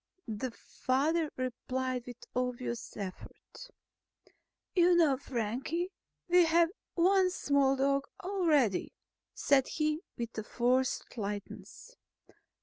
[0.27, 3.67] The father replied with obvious effort.
[4.73, 5.91] "You know, Frankie,
[6.27, 8.93] we have one small dog already,"
[9.35, 11.95] said he with forced lightness.